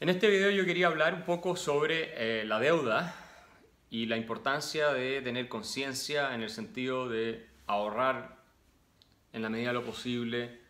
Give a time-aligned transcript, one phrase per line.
[0.00, 3.16] En este video yo quería hablar un poco sobre eh, la deuda
[3.90, 8.38] y la importancia de tener conciencia en el sentido de ahorrar
[9.32, 10.60] en la medida de lo posible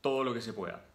[0.00, 0.86] todo lo que se pueda.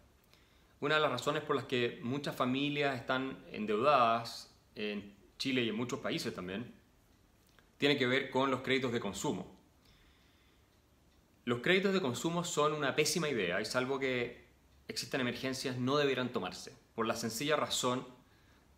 [0.80, 5.76] Una de las razones por las que muchas familias están endeudadas en Chile y en
[5.76, 6.74] muchos países también
[7.78, 9.56] tiene que ver con los créditos de consumo.
[11.44, 14.46] Los créditos de consumo son una pésima idea y salvo que
[14.88, 18.06] existan emergencias no deberán tomarse por la sencilla razón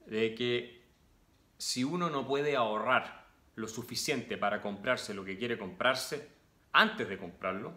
[0.07, 0.81] de que
[1.59, 3.27] si uno no puede ahorrar
[3.57, 6.29] lo suficiente para comprarse lo que quiere comprarse
[6.71, 7.73] antes de comprarlo,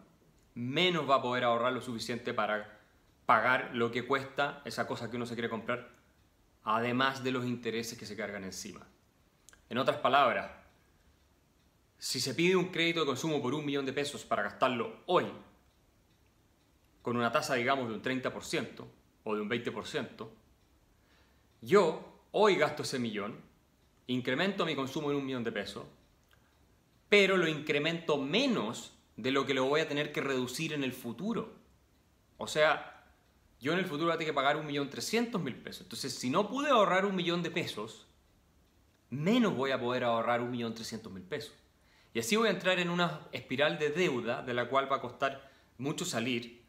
[0.54, 2.80] menos va a poder ahorrar lo suficiente para
[3.26, 5.90] pagar lo que cuesta esa cosa que uno se quiere comprar,
[6.64, 8.86] además de los intereses que se cargan encima.
[9.68, 10.52] En otras palabras,
[11.98, 15.26] si se pide un crédito de consumo por un millón de pesos para gastarlo hoy,
[17.02, 18.86] con una tasa, digamos, de un 30%,
[19.26, 20.30] o de un 20%,
[21.62, 23.36] yo hoy gasto ese millón,
[24.08, 25.84] incremento mi consumo en un millón de pesos,
[27.10, 30.94] pero lo incremento menos de lo que lo voy a tener que reducir en el
[30.94, 31.54] futuro.
[32.38, 33.04] O sea,
[33.60, 35.84] yo en el futuro voy a tener que pagar un millón trescientos mil pesos.
[35.84, 38.06] Entonces, si no pude ahorrar un millón de pesos,
[39.10, 41.54] menos voy a poder ahorrar un millón trescientos mil pesos.
[42.14, 45.02] Y así voy a entrar en una espiral de deuda de la cual va a
[45.02, 46.65] costar mucho salir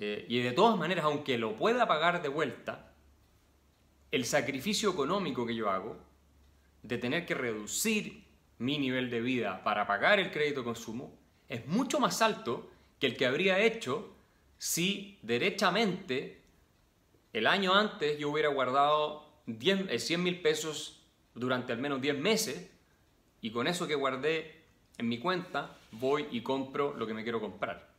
[0.00, 2.94] eh, y de todas maneras, aunque lo pueda pagar de vuelta,
[4.10, 5.98] el sacrificio económico que yo hago
[6.82, 8.24] de tener que reducir
[8.58, 13.08] mi nivel de vida para pagar el crédito de consumo es mucho más alto que
[13.08, 14.14] el que habría hecho
[14.56, 16.40] si derechamente
[17.34, 21.02] el año antes yo hubiera guardado 100 eh, mil pesos
[21.34, 22.70] durante al menos 10 meses
[23.42, 24.62] y con eso que guardé
[24.96, 27.89] en mi cuenta voy y compro lo que me quiero comprar.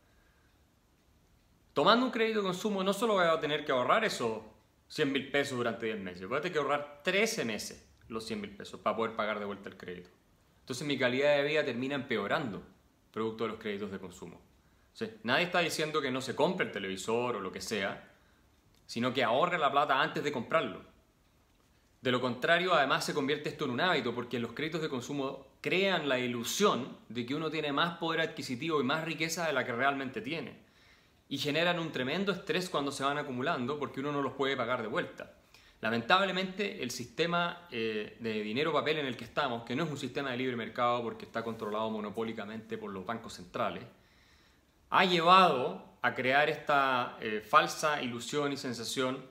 [1.74, 4.42] Tomando un crédito de consumo no solo voy a tener que ahorrar esos
[4.90, 8.42] 100 mil pesos durante 10 meses, voy a tener que ahorrar 13 meses los 100
[8.42, 10.10] mil pesos para poder pagar de vuelta el crédito.
[10.60, 12.62] Entonces mi calidad de vida termina empeorando
[13.14, 14.42] producto de los créditos de consumo.
[15.24, 18.10] nadie está diciendo que no se compre el televisor o lo que sea,
[18.86, 20.82] sino que ahorre la plata antes de comprarlo.
[22.02, 25.48] De lo contrario, además se convierte esto en un hábito porque los créditos de consumo
[25.62, 29.66] crean la ilusión de que uno tiene más poder adquisitivo y más riqueza de la
[29.66, 30.71] que realmente tiene
[31.32, 34.82] y generan un tremendo estrés cuando se van acumulando porque uno no los puede pagar
[34.82, 35.32] de vuelta.
[35.80, 39.98] Lamentablemente el sistema eh, de dinero papel en el que estamos, que no es un
[39.98, 43.86] sistema de libre mercado porque está controlado monopólicamente por los bancos centrales,
[44.90, 49.26] ha llevado a crear esta eh, falsa ilusión y sensación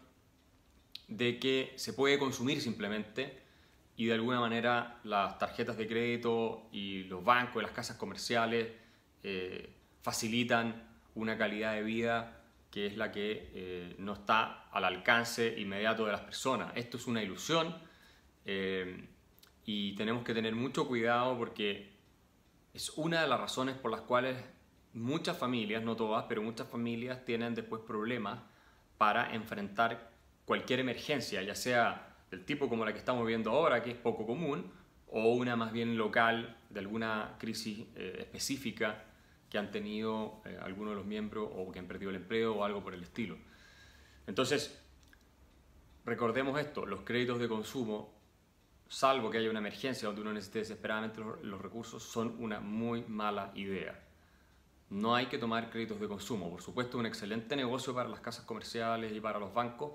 [1.07, 3.43] de que se puede consumir simplemente
[3.97, 8.69] y de alguna manera las tarjetas de crédito y los bancos y las casas comerciales
[9.23, 12.41] eh, facilitan una calidad de vida
[12.71, 16.73] que es la que eh, no está al alcance inmediato de las personas.
[16.77, 17.77] Esto es una ilusión
[18.45, 19.09] eh,
[19.65, 21.91] y tenemos que tener mucho cuidado porque
[22.73, 24.37] es una de las razones por las cuales
[24.93, 28.39] muchas familias, no todas, pero muchas familias tienen después problemas
[28.99, 30.13] para enfrentar
[30.45, 34.27] cualquier emergencia, ya sea del tipo como la que estamos viendo ahora, que es poco
[34.27, 34.71] común,
[35.09, 39.10] o una más bien local de alguna crisis eh, específica
[39.51, 42.65] que han tenido eh, algunos de los miembros o que han perdido el empleo o
[42.65, 43.37] algo por el estilo.
[44.27, 44.81] Entonces,
[46.05, 48.15] recordemos esto, los créditos de consumo,
[48.89, 53.51] salvo que haya una emergencia donde uno necesite desesperadamente los, recursos, son una muy mala
[53.57, 54.01] idea.
[54.89, 56.49] No hay que tomar créditos de consumo.
[56.49, 59.93] Por supuesto, un excelente negocio para las casas comerciales y para los bancos,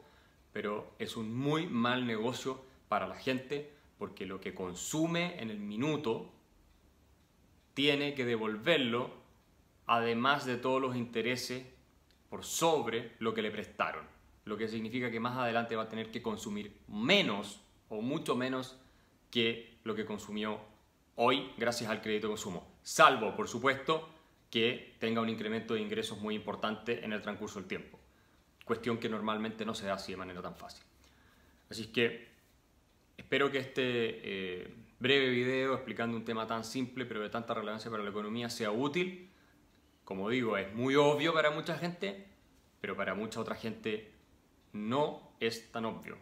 [0.52, 5.60] pero es un muy mal negocio para la gente porque lo que consume en el
[5.60, 6.32] minuto
[7.74, 9.25] tiene que devolverlo
[9.88, 11.66] además de todos los intereses
[12.30, 14.06] por sobre lo que le prestaron.
[14.46, 18.80] Lo que significa que más adelante va a tener que consumir menos o mucho menos
[19.32, 20.60] que lo que consumió
[21.16, 22.68] hoy gracias al crédito de consumo.
[22.84, 24.10] Salvo, por supuesto,
[24.50, 28.00] que tenga un incremento de ingresos muy importante en el transcurso del tiempo.
[28.64, 30.84] Cuestión que normalmente no se da así de manera tan fácil.
[31.70, 32.28] Así que
[33.18, 37.90] espero que este eh, breve video explicando un tema tan simple pero de tanta relevancia
[37.90, 39.30] para la economía sea útil
[40.06, 42.28] como digo, es muy obvio para mucha gente,
[42.80, 44.12] pero para mucha otra gente
[44.72, 46.18] no es tan obvio.